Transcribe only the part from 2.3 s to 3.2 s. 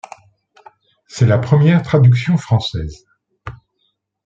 française.